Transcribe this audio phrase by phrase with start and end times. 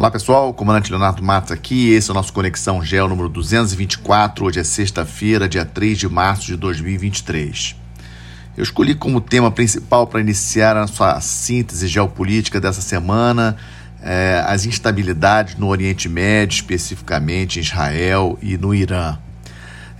[0.00, 4.58] Olá pessoal, comandante Leonardo Matos aqui, esse é o nosso Conexão Gel número 224, hoje
[4.58, 7.76] é sexta-feira, dia 3 de março de 2023.
[8.56, 13.58] Eu escolhi como tema principal para iniciar a sua síntese geopolítica dessa semana
[14.02, 19.18] é, as instabilidades no Oriente Médio, especificamente em Israel e no Irã.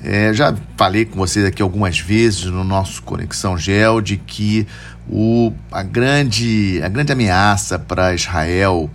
[0.02, 4.66] É, já falei com vocês aqui algumas vezes no nosso Conexão Gel de que
[5.06, 8.90] o, a, grande, a grande ameaça para Israel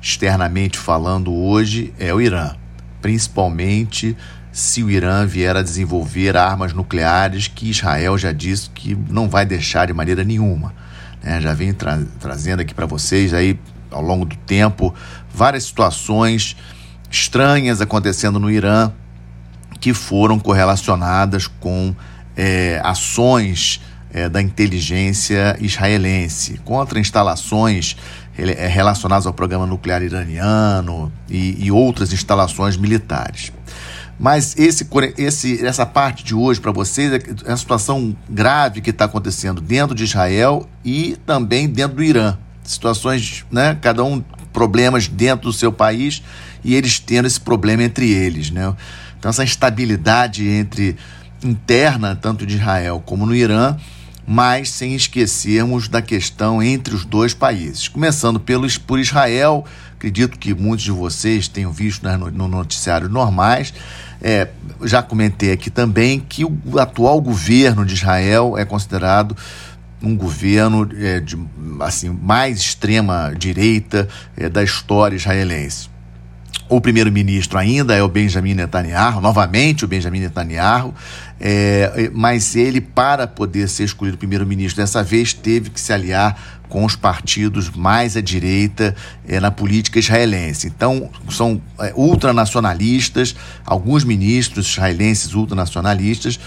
[0.00, 2.54] externamente falando hoje é o Irã,
[3.00, 4.16] principalmente
[4.52, 9.46] se o Irã vier a desenvolver armas nucleares que Israel já disse que não vai
[9.46, 10.74] deixar de maneira nenhuma.
[11.22, 11.40] Né?
[11.40, 13.58] Já vem tra trazendo aqui para vocês aí
[13.90, 14.94] ao longo do tempo
[15.32, 16.56] várias situações
[17.10, 18.92] estranhas acontecendo no Irã
[19.80, 21.94] que foram correlacionadas com
[22.36, 23.80] é, ações
[24.12, 27.96] é, da inteligência israelense contra instalações
[28.38, 33.52] é relacionadas ao programa nuclear iraniano e, e outras instalações militares.
[34.18, 34.86] Mas esse,
[35.16, 39.60] esse, essa parte de hoje para vocês é, é uma situação grave que está acontecendo
[39.60, 42.36] dentro de Israel e também dentro do Irã.
[42.64, 43.78] Situações, né?
[43.80, 46.22] Cada um problemas dentro do seu país
[46.64, 48.74] e eles tendo esse problema entre eles, né?
[49.18, 50.96] Então essa instabilidade entre
[51.42, 53.76] interna tanto de Israel como no Irã
[54.30, 57.88] mas sem esquecermos da questão entre os dois países.
[57.88, 63.08] Começando pelo, por Israel, acredito que muitos de vocês tenham visto né, no, no noticiário
[63.08, 63.72] normais.
[64.20, 64.48] É,
[64.82, 69.34] já comentei aqui também que o atual governo de Israel é considerado
[70.02, 71.38] um governo é, de
[71.80, 75.88] assim mais extrema direita é, da história israelense.
[76.68, 80.94] O primeiro-ministro ainda é o Benjamin Netanyahu, novamente o Benjamin Netanyahu,
[81.40, 86.84] é, mas ele, para poder ser escolhido primeiro-ministro dessa vez, teve que se aliar com
[86.84, 88.94] os partidos mais à direita
[89.26, 90.66] é, na política israelense.
[90.66, 96.38] Então, são é, ultranacionalistas, alguns ministros israelenses ultranacionalistas,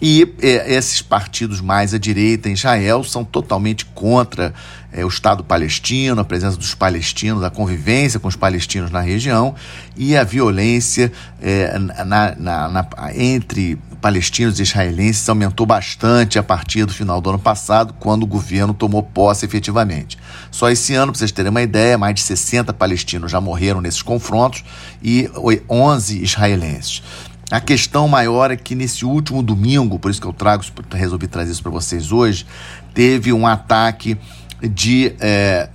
[0.00, 4.52] e é, esses partidos mais à direita em Israel são totalmente contra
[4.92, 9.54] é, o Estado palestino, a presença dos palestinos, a convivência com os palestinos na região
[9.96, 16.84] e a violência é, na, na, na, entre palestinos e israelenses aumentou bastante a partir
[16.84, 20.18] do final do ano passado, quando o governo tomou posse efetivamente.
[20.50, 24.02] Só esse ano, para vocês terem uma ideia, mais de 60 palestinos já morreram nesses
[24.02, 24.62] confrontos
[25.02, 25.30] e
[25.70, 27.02] 11 israelenses.
[27.50, 31.52] A questão maior é que nesse último domingo, por isso que eu trago, resolvi trazer
[31.52, 32.46] isso para vocês hoje,
[32.94, 34.16] teve um ataque
[34.62, 35.68] de é,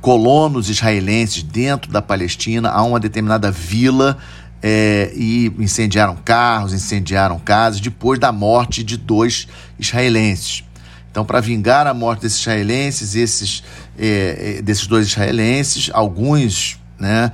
[0.00, 4.18] colonos israelenses dentro da Palestina a uma determinada vila
[4.62, 9.46] é, e incendiaram carros, incendiaram casas depois da morte de dois
[9.78, 10.64] israelenses.
[11.10, 13.62] Então, para vingar a morte desses israelenses, esses,
[13.98, 17.30] é, desses dois israelenses, alguns né,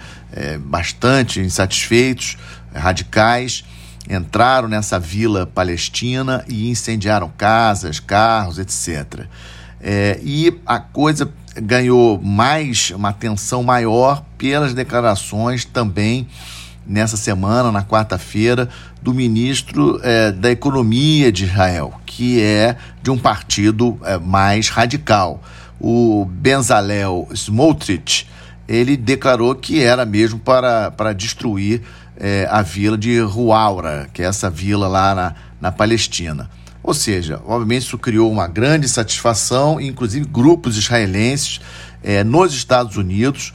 [0.61, 2.37] bastante insatisfeitos,
[2.75, 3.65] radicais,
[4.09, 9.27] entraram nessa vila palestina e incendiaram casas, carros, etc.
[9.81, 16.27] É, e a coisa ganhou mais, uma atenção maior pelas declarações também
[16.87, 18.69] nessa semana, na quarta-feira,
[19.01, 25.43] do ministro é, da Economia de Israel, que é de um partido é, mais radical.
[25.81, 28.29] O Benzalel Smotrich,
[28.75, 31.83] ele declarou que era mesmo para, para destruir
[32.17, 36.49] é, a vila de Ruaura, que é essa vila lá na, na Palestina.
[36.83, 41.61] Ou seja, obviamente isso criou uma grande satisfação, inclusive grupos israelenses
[42.03, 43.53] é, nos Estados Unidos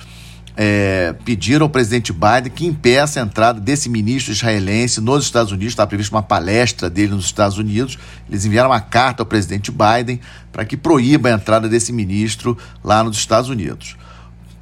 [0.60, 5.74] é, pediram ao presidente Biden que impeça a entrada desse ministro israelense nos Estados Unidos.
[5.74, 8.00] Estava prevista uma palestra dele nos Estados Unidos.
[8.28, 10.20] Eles enviaram uma carta ao presidente Biden
[10.52, 13.96] para que proíba a entrada desse ministro lá nos Estados Unidos.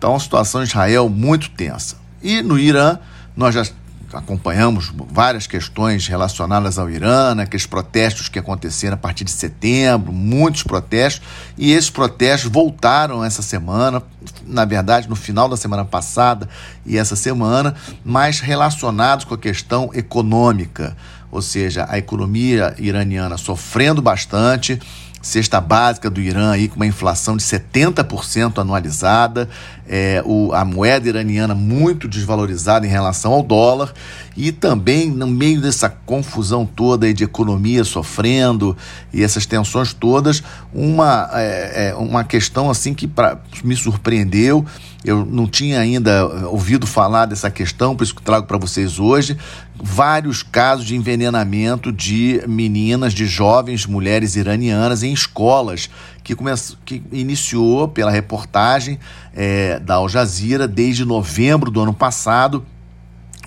[0.05, 1.95] Então, a situação em Israel muito tensa.
[2.21, 2.99] E no Irã,
[3.35, 3.65] nós já
[4.13, 10.13] acompanhamos várias questões relacionadas ao Irã, né, aqueles protestos que aconteceram a partir de setembro,
[10.13, 11.27] muitos protestos,
[11.57, 14.03] e esses protestos voltaram essa semana,
[14.45, 16.47] na verdade, no final da semana passada
[16.85, 17.73] e essa semana,
[18.03, 20.95] mas relacionados com a questão econômica,
[21.31, 24.79] ou seja, a economia iraniana sofrendo bastante
[25.25, 29.49] cesta básica do Irã aí com uma inflação de 70% anualizada,
[29.89, 33.91] é, o, a moeda iraniana muito desvalorizada em relação ao dólar
[34.37, 38.77] e também no meio dessa confusão toda aí de economia sofrendo
[39.11, 44.63] e essas tensões todas, uma, é, é, uma questão assim que pra, me surpreendeu
[45.05, 48.99] eu não tinha ainda eh, ouvido falar dessa questão, por isso que trago para vocês
[48.99, 49.37] hoje.
[49.75, 55.89] Vários casos de envenenamento de meninas, de jovens mulheres iranianas em escolas
[56.23, 58.99] que, começou, que iniciou pela reportagem
[59.33, 62.65] é, da Al Jazeera desde novembro do ano passado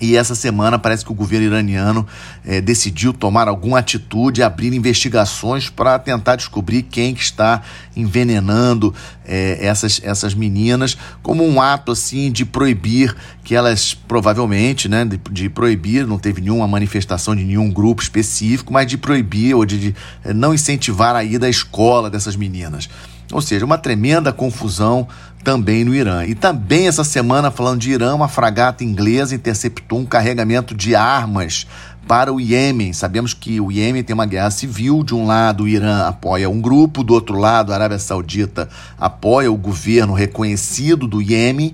[0.01, 2.07] e essa semana parece que o governo iraniano
[2.45, 7.61] eh, decidiu tomar alguma atitude, abrir investigações para tentar descobrir quem que está
[7.95, 8.93] envenenando
[9.25, 15.19] eh, essas, essas meninas, como um ato assim de proibir que elas provavelmente, né, de,
[15.31, 19.79] de, proibir, não teve nenhuma manifestação de nenhum grupo específico, mas de proibir ou de,
[19.79, 22.89] de eh, não incentivar a ida à escola dessas meninas.
[23.31, 25.07] Ou seja, uma tremenda confusão
[25.43, 26.25] também no Irã.
[26.25, 31.65] E também essa semana, falando de Irã, uma fragata inglesa interceptou um carregamento de armas
[32.07, 32.91] para o Iêmen.
[32.93, 35.03] Sabemos que o Iêmen tem uma guerra civil.
[35.03, 38.67] De um lado, o Irã apoia um grupo, do outro lado, a Arábia Saudita
[38.99, 41.73] apoia o governo reconhecido do Iêmen.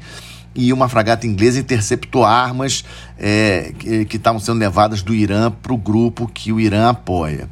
[0.54, 2.86] E uma fragata inglesa interceptou armas
[3.20, 3.74] é,
[4.08, 7.50] que estavam sendo levadas do Irã para o grupo que o Irã apoia.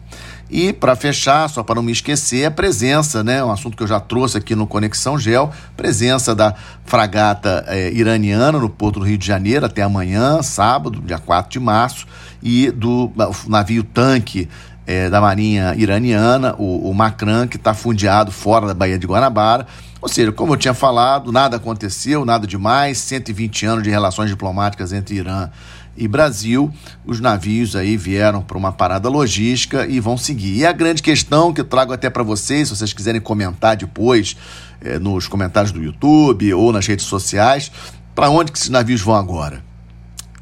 [0.50, 3.88] E, para fechar, só para não me esquecer, a presença, né, um assunto que eu
[3.88, 6.54] já trouxe aqui no Conexão Gel, presença da
[6.86, 11.60] fragata é, iraniana no Porto do Rio de Janeiro até amanhã, sábado, dia 4 de
[11.60, 12.06] março,
[12.42, 13.12] e do
[13.48, 14.48] navio tanque
[14.86, 19.66] é, da Marinha Iraniana, o, o Macran, que está fundeado fora da Baía de Guanabara.
[20.02, 24.92] Ou seja, como eu tinha falado, nada aconteceu, nada demais, 120 anos de relações diplomáticas
[24.92, 25.50] entre Irã
[25.96, 26.72] e Brasil,
[27.06, 30.58] os navios aí vieram para uma parada logística e vão seguir.
[30.58, 34.36] E a grande questão que eu trago até para vocês, se vocês quiserem comentar depois
[34.82, 37.72] é, nos comentários do YouTube ou nas redes sociais,
[38.16, 39.64] para onde que esses navios vão agora?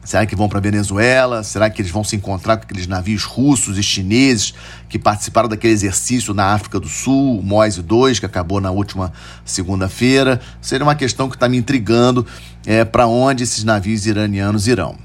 [0.04, 1.44] Será que vão para Venezuela?
[1.44, 4.54] Será que eles vão se encontrar com aqueles navios russos e chineses
[4.90, 9.14] que participaram daquele exercício na África do Sul, o Moise 2, que acabou na última
[9.46, 10.42] segunda-feira?
[10.60, 12.26] Seria uma questão que está me intrigando
[12.66, 14.98] é, para onde esses navios iranianos irão.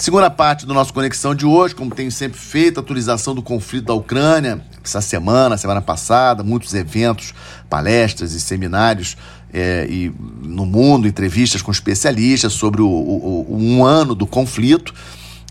[0.00, 3.92] Segunda parte do nosso Conexão de hoje, como tenho sempre feito, atualização do conflito da
[3.92, 4.64] Ucrânia.
[4.82, 7.34] Essa semana, semana passada, muitos eventos,
[7.68, 9.14] palestras e seminários
[9.52, 10.10] é, e
[10.40, 14.94] no mundo, entrevistas com especialistas sobre o, o, o um ano do conflito.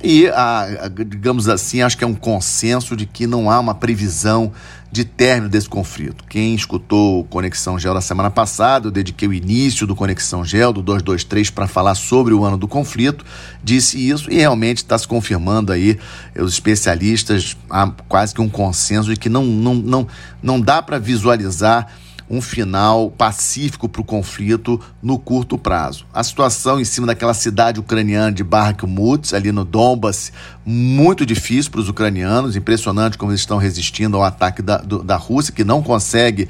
[0.02, 3.76] E, a, a, digamos assim, acho que é um consenso de que não há uma
[3.76, 4.52] previsão
[4.92, 6.24] de término desse conflito.
[6.28, 10.82] Quem escutou Conexão Gel da semana passada, eu dediquei o início do Conexão Gel, do
[10.82, 13.24] 223, para falar sobre o ano do conflito,
[13.64, 16.00] disse isso e realmente está se confirmando aí,
[16.36, 20.08] os especialistas, há quase que um consenso de que não, não, não,
[20.42, 21.88] não dá para visualizar
[22.30, 26.06] um final pacífico para o conflito no curto prazo.
[26.14, 30.32] A situação em cima daquela cidade ucraniana de Bakhmut, ali no Donbass,
[30.64, 35.16] muito difícil para os ucranianos, impressionante como eles estão resistindo ao ataque da, do, da
[35.16, 36.48] Rússia, que não consegue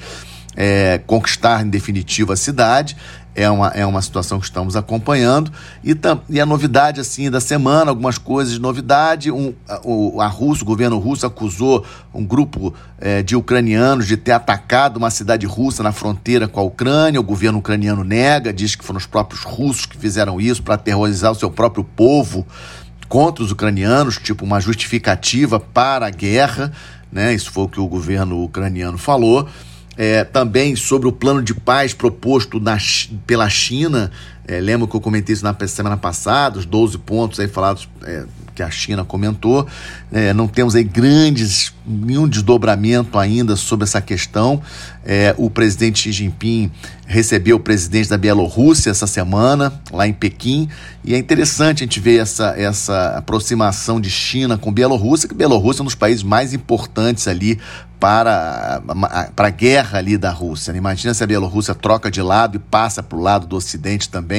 [0.55, 2.97] é, conquistar em definitivo a cidade
[3.39, 5.49] é uma, é uma situação que estamos acompanhando.
[5.81, 9.31] E, tam, e a novidade assim da semana, algumas coisas de novidade.
[9.31, 14.17] Um, a, o, a Rússia, o governo russo acusou um grupo é, de ucranianos de
[14.17, 17.17] ter atacado uma cidade russa na fronteira com a Ucrânia.
[17.17, 21.31] O governo ucraniano nega, diz que foram os próprios russos que fizeram isso para aterrorizar
[21.31, 22.45] o seu próprio povo
[23.07, 26.73] contra os ucranianos, tipo uma justificativa para a guerra.
[27.09, 27.33] Né?
[27.33, 29.47] Isso foi o que o governo ucraniano falou
[29.99, 32.77] é, também sobre o plano de paz proposto na,
[33.27, 34.09] pela China.
[34.49, 38.25] É, lembro que eu comentei isso na semana passada, os 12 pontos aí falados é,
[38.55, 39.67] que a China comentou.
[40.11, 44.59] É, não temos aí grandes, nenhum desdobramento ainda sobre essa questão.
[45.05, 46.71] É, o presidente Xi Jinping
[47.05, 50.67] recebeu o presidente da Bielorrússia essa semana, lá em Pequim,
[51.03, 55.81] e é interessante a gente ver essa, essa aproximação de China com Bielorrússia, que Bielorrússia
[55.81, 57.59] é um dos países mais importantes ali
[57.99, 58.81] para,
[59.35, 60.71] para a guerra ali da Rússia.
[60.71, 64.38] Imagina se a Bielorrússia troca de lado e passa para o lado do Ocidente também,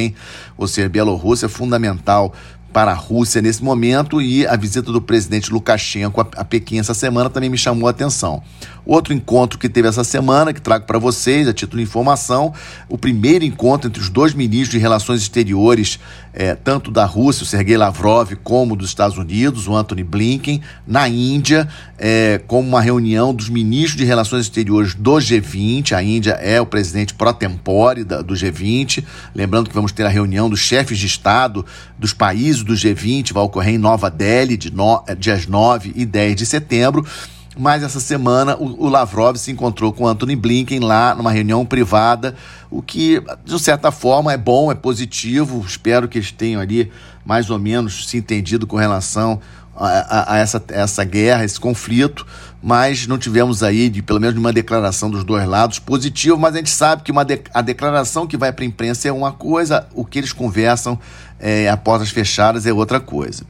[0.57, 2.35] ou seja, Bielorrússia é fundamental
[2.73, 7.29] para a Rússia nesse momento e a visita do presidente Lukashenko a Pequim essa semana
[7.29, 8.43] também me chamou a atenção.
[8.85, 12.53] Outro encontro que teve essa semana, que trago para vocês, a título de informação,
[12.89, 15.99] o primeiro encontro entre os dois ministros de Relações Exteriores,
[16.33, 21.09] é, tanto da Rússia, o Sergei Lavrov, como dos Estados Unidos, o Anthony Blinken, na
[21.09, 25.93] Índia, é, como uma reunião dos ministros de Relações Exteriores do G20.
[25.93, 29.05] A Índia é o presidente pro tempore do G20.
[29.35, 31.65] Lembrando que vamos ter a reunião dos chefes de Estado
[31.99, 36.37] dos países do G20, vai ocorrer em Nova Delhi, de no, dias 9 e 10
[36.37, 37.05] de setembro.
[37.59, 42.35] Mas essa semana o, o Lavrov se encontrou com Anthony Blinken lá numa reunião privada,
[42.71, 45.65] o que, de certa forma, é bom, é positivo.
[45.67, 46.91] Espero que eles tenham ali
[47.25, 49.41] mais ou menos se entendido com relação
[49.77, 52.27] a, a, a essa, essa guerra, esse conflito,
[52.63, 56.59] mas não tivemos aí, de, pelo menos, uma declaração dos dois lados positiva, mas a
[56.59, 59.87] gente sabe que uma de, a declaração que vai para a imprensa é uma coisa,
[59.95, 60.99] o que eles conversam
[61.41, 63.45] é, a portas fechadas é outra coisa.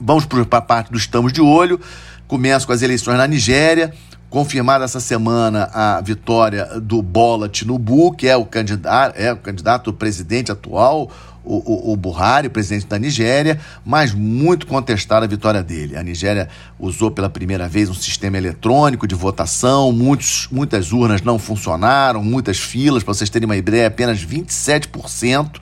[0.00, 1.80] Vamos para a parte do Estamos de Olho.
[2.26, 3.92] Começo com as eleições na Nigéria.
[4.28, 9.92] confirmada essa semana a vitória do Bola Tinubu, que é o candidato, é o candidato
[9.92, 11.10] presidente atual,
[11.44, 15.96] o, o, o Buhari, presidente da Nigéria, mas muito contestada a vitória dele.
[15.96, 16.48] A Nigéria
[16.78, 22.58] usou pela primeira vez um sistema eletrônico de votação, muitos, muitas urnas não funcionaram, muitas
[22.58, 25.60] filas, para vocês terem uma ideia, apenas 27%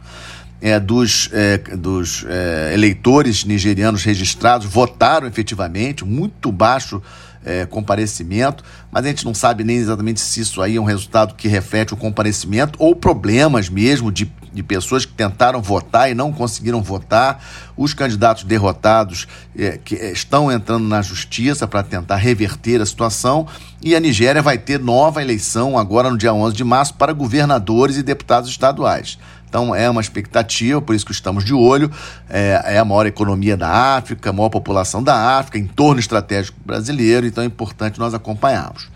[0.64, 7.02] é, dos, é, dos é, eleitores nigerianos registrados votaram efetivamente, muito baixo
[7.44, 11.34] é, comparecimento, mas a gente não sabe nem exatamente se isso aí é um resultado
[11.34, 16.32] que reflete o comparecimento ou problemas mesmo de, de pessoas que tentaram votar e não
[16.32, 17.44] conseguiram votar.
[17.76, 23.46] Os candidatos derrotados é, que é, estão entrando na justiça para tentar reverter a situação
[23.82, 27.98] e a Nigéria vai ter nova eleição agora no dia 11 de março para governadores
[27.98, 29.18] e deputados estaduais.
[29.54, 31.88] Então é uma expectativa, por isso que estamos de olho.
[32.28, 37.24] É, é, a maior economia da África, a maior população da África, entorno estratégico brasileiro,
[37.24, 38.88] então é importante nós acompanharmos.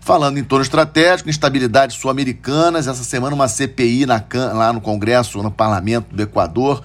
[0.00, 5.50] Falando em torno estratégico, instabilidades sul-americanas, essa semana uma CPI na, lá no Congresso, no
[5.50, 6.82] Parlamento do Equador,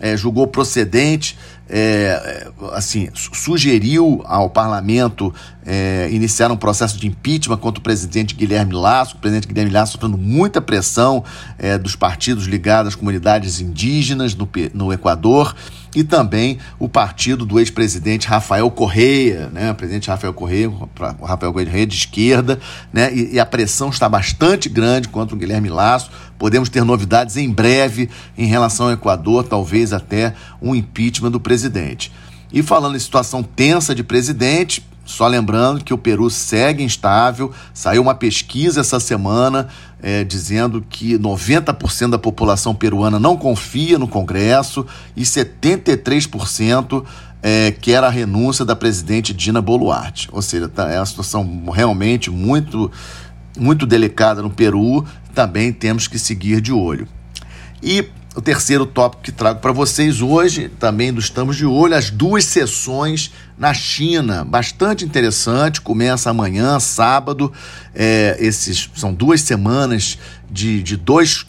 [0.00, 1.36] é, julgou procedente
[1.68, 5.34] é, assim, sugeriu ao parlamento
[5.66, 9.92] é, iniciar um processo de impeachment contra o presidente Guilherme Lasso, o presidente Guilherme Lasso
[9.92, 11.22] sofrendo muita pressão
[11.58, 15.54] é, dos partidos ligados às comunidades indígenas no, no Equador
[15.94, 21.52] e também o partido do ex-presidente Rafael Correia, né, o presidente Rafael Correia, o Rafael
[21.52, 22.58] Correia de esquerda,
[22.92, 26.10] né, e, e, a pressão está bastante grande contra o Guilherme Lasso.
[26.38, 32.12] Podemos ter novidades em breve em relação ao Equador, talvez até um impeachment do presidente.
[32.52, 37.50] E falando em situação tensa de presidente, só lembrando que o Peru segue instável.
[37.72, 39.68] Saiu uma pesquisa essa semana
[40.02, 44.84] é, dizendo que 90% da população peruana não confia no Congresso
[45.16, 47.02] e 73%
[47.42, 50.28] é, quer a renúncia da presidente Dina Boluarte.
[50.30, 52.92] Ou seja, tá, é uma situação realmente muito,
[53.58, 55.06] muito delicada no Peru.
[55.34, 57.08] Também temos que seguir de olho.
[57.82, 62.10] E o terceiro tópico que trago para vocês hoje, também do Estamos de Olho, as
[62.10, 64.44] duas sessões na China.
[64.44, 67.52] Bastante interessante, começa amanhã, sábado.
[67.94, 70.18] É, esses São duas semanas
[70.50, 71.46] de, de dois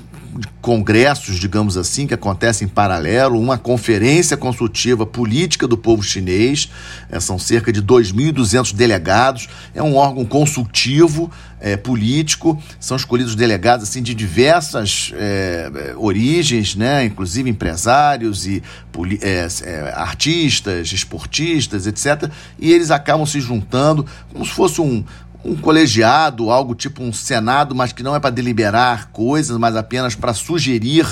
[0.61, 6.69] congressos, digamos assim, que acontecem em paralelo, uma conferência consultiva política do povo chinês,
[7.09, 13.87] é, são cerca de 2.200 delegados, é um órgão consultivo é, político, são escolhidos delegados
[13.87, 18.63] assim de diversas é, origens, né, inclusive empresários e
[19.21, 22.31] é, é, artistas, esportistas, etc.
[22.57, 25.03] E eles acabam se juntando como se fosse um,
[25.43, 30.15] um colegiado, algo tipo um senado, mas que não é para deliberar coisas, mas apenas
[30.15, 31.05] para sugerir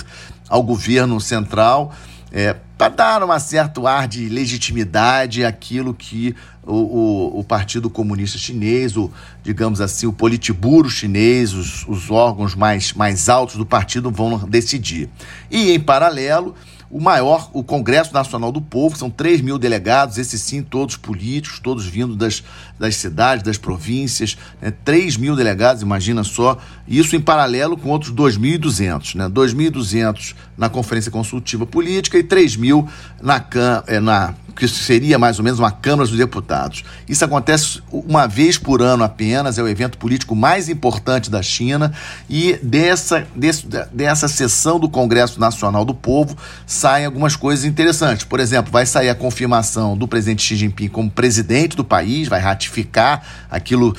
[0.49, 1.93] ao governo central,
[2.31, 8.37] é, para dar um certo ar de legitimidade àquilo que o, o, o, Partido Comunista
[8.37, 9.09] Chinês, o,
[9.41, 15.09] digamos assim, o Politburo chinês, os, os órgãos mais, mais altos do partido vão decidir.
[15.49, 16.53] E, em paralelo,
[16.89, 21.59] o maior, o Congresso Nacional do Povo, são 3 mil delegados, esses sim, todos políticos,
[21.59, 22.43] todos vindo das,
[22.79, 24.71] das cidades, das províncias, né?
[24.85, 29.27] 3 mil delegados, imagina só, isso em paralelo com outros 2.200, né?
[29.27, 32.87] 2.200 na Conferência Consultiva Política e 3 mil
[33.21, 33.43] na,
[33.87, 36.83] é, na que seria mais ou menos uma Câmara dos Deputados.
[37.07, 41.93] Isso acontece uma vez por ano apenas, é o evento político mais importante da China
[42.29, 46.35] e dessa, desse, dessa sessão do Congresso Nacional do Povo
[46.65, 48.25] saem algumas coisas interessantes.
[48.25, 52.39] Por exemplo, vai sair a confirmação do presidente Xi Jinping como presidente do país, vai
[52.39, 53.95] ratificar aquilo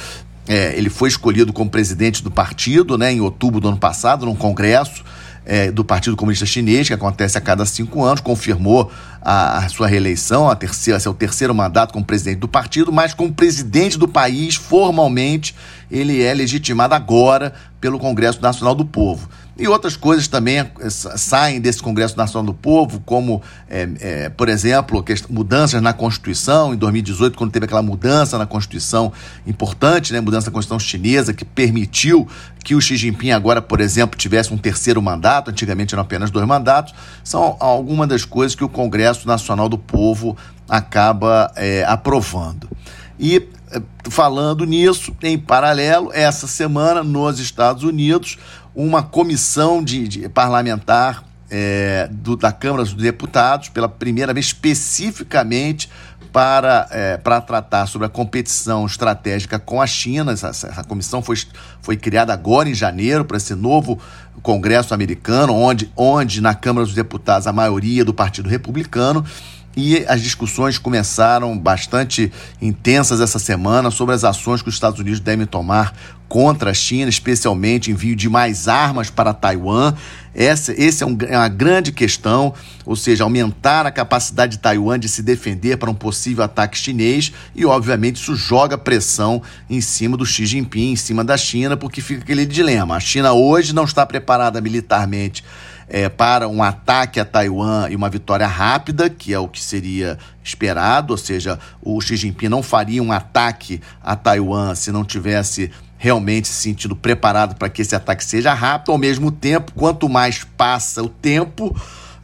[0.49, 4.35] é, ele foi escolhido como presidente do partido né, em outubro do ano passado, num
[4.35, 5.05] congresso
[5.49, 9.88] é, do Partido Comunista Chinês, que acontece a cada cinco anos, confirmou a, a, sua
[9.88, 14.57] reeleição, a terceira, seu terceiro mandato como presidente do partido, mas como presidente do país,
[14.57, 15.55] formalmente,
[15.90, 19.26] ele é legitimado agora pelo Congresso Nacional do Povo.
[19.59, 25.05] E outras coisas também saem desse Congresso Nacional do Povo, como, é, é, por exemplo,
[25.29, 29.12] mudanças na Constituição, em 2018, quando teve aquela mudança na Constituição
[29.45, 32.29] importante, né, mudança na Constituição chinesa, que permitiu
[32.62, 36.47] que o Xi Jinping agora, por exemplo, tivesse um terceiro mandato, antigamente eram apenas dois
[36.47, 40.37] mandatos, são algumas das coisas que o Congresso Nacional do Povo
[40.69, 42.69] acaba é, aprovando.
[43.19, 43.49] E
[44.09, 48.38] falando nisso, em paralelo, essa semana nos Estados Unidos,
[48.79, 55.91] uma comissão de, de parlamentar é, do, da Câmara dos Deputados, pela primeira vez especificamente
[56.33, 60.31] para, é, para tratar sobre a competição estratégica com a China.
[60.31, 61.37] Essa, essa comissão foi,
[61.83, 63.99] foi criada agora em janeiro para esse novo
[64.43, 69.25] Congresso americano, onde, onde na Câmara dos Deputados a maioria do Partido Republicano.
[69.77, 75.21] E as discussões começaram bastante intensas essa semana sobre as ações que os Estados Unidos
[75.21, 75.95] devem tomar
[76.29, 79.95] contra a China, especialmente envio de mais armas para Taiwan.
[80.35, 82.53] Essa esse é, um, é uma grande questão,
[82.85, 87.33] ou seja, aumentar a capacidade de Taiwan de se defender para um possível ataque chinês
[87.55, 92.01] e, obviamente, isso joga pressão em cima do Xi Jinping, em cima da China, porque
[92.01, 92.97] fica aquele dilema.
[92.97, 95.43] A China hoje não está preparada militarmente
[95.88, 100.18] é, para um ataque a Taiwan e uma vitória rápida, que é o que seria
[100.45, 105.71] esperado, ou seja, o Xi Jinping não faria um ataque a Taiwan se não tivesse
[105.97, 108.92] realmente se sentido preparado para que esse ataque seja rápido.
[108.92, 111.76] Ao mesmo tempo, quanto mais passa o tempo,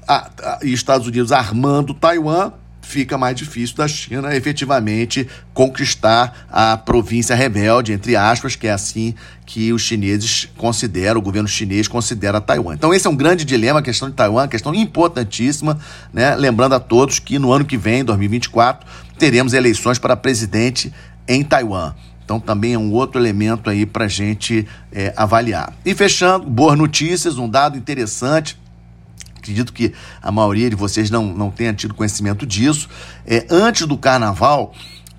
[0.07, 2.53] a, a, e Estados Unidos armando Taiwan,
[2.85, 9.15] fica mais difícil da China efetivamente conquistar a província rebelde, entre aspas, que é assim
[9.47, 12.75] que os chineses consideram, o governo chinês considera Taiwan.
[12.75, 15.79] Então esse é um grande dilema, a questão de Taiwan, questão importantíssima,
[16.13, 16.35] né?
[16.37, 18.87] Lembrando a todos que no ano que vem, 2024,
[19.19, 20.93] teremos eleições para presidente
[21.27, 21.95] em Taiwan.
[22.25, 25.75] Então também é um outro elemento aí para gente é, avaliar.
[25.85, 28.57] E fechando, boas notícias, um dado interessante
[29.45, 32.89] acredito que a maioria de vocês não, não tenha tido conhecimento disso.
[33.27, 34.73] É, antes do carnaval,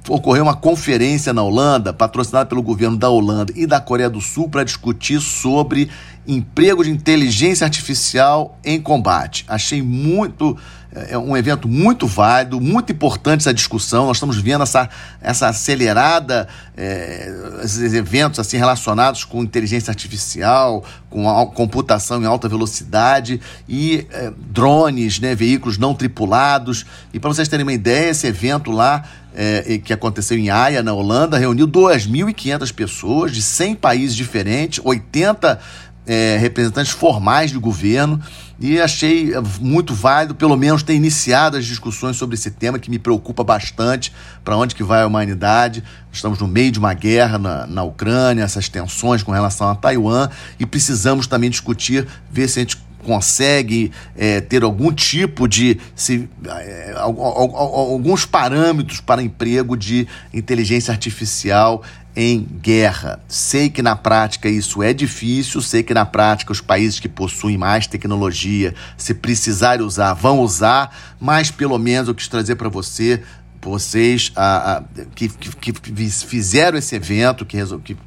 [0.10, 4.50] ocorreu uma conferência na Holanda, patrocinada pelo governo da Holanda e da Coreia do Sul,
[4.50, 5.90] para discutir sobre
[6.28, 9.46] emprego de inteligência artificial em combate.
[9.48, 10.58] Achei muito
[10.96, 14.08] é, é um evento muito válido, muito importante essa discussão.
[14.08, 14.90] Nós estamos vendo essa,
[15.22, 17.34] essa acelerada, é,
[17.64, 25.20] esses eventos assim relacionados com inteligência artificial, com computação em alta velocidade e é, drones,
[25.20, 26.86] né, veículos não tripulados.
[27.14, 29.04] E para vocês terem uma ideia, esse evento lá
[29.36, 35.60] é, que aconteceu em Haia, na Holanda, reuniu 2.500 pessoas de 100 países diferentes, 80
[36.06, 38.22] é, representantes formais do governo
[38.60, 42.98] e achei muito válido, pelo menos, ter iniciado as discussões sobre esse tema que me
[42.98, 45.84] preocupa bastante, para onde que vai a humanidade.
[46.12, 50.30] Estamos no meio de uma guerra na, na Ucrânia, essas tensões com relação a Taiwan,
[50.58, 56.28] e precisamos também discutir, ver se a gente consegue é, ter algum tipo de se,
[56.48, 61.84] é, alguns parâmetros para emprego de inteligência artificial
[62.16, 63.20] em guerra.
[63.28, 67.58] Sei que na prática isso é difícil, sei que na prática os países que possuem
[67.58, 73.22] mais tecnologia, se precisarem usar, vão usar, mas pelo menos eu quis trazer para você
[73.66, 74.84] vocês a, a,
[75.16, 77.58] que, que, que, fizeram esse evento, que,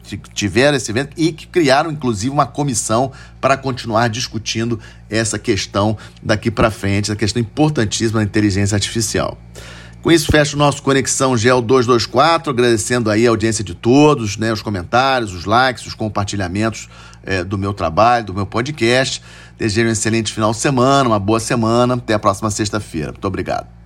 [0.05, 4.79] que tiveram esse evento e que criaram, inclusive, uma comissão para continuar discutindo
[5.11, 9.37] essa questão daqui para frente, essa questão importantíssima da inteligência artificial.
[10.03, 14.53] Com isso, fecho o nosso Conexão Gel 224, agradecendo aí a audiência de todos, né,
[14.53, 16.89] os comentários, os likes, os compartilhamentos
[17.25, 19.21] é, do meu trabalho, do meu podcast.
[19.59, 21.95] Desejo um excelente final de semana, uma boa semana.
[21.95, 23.09] Até a próxima sexta-feira.
[23.09, 23.78] Muito obrigado.